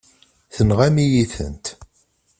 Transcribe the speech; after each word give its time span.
Tenɣam-iyi-tent. 0.55 1.65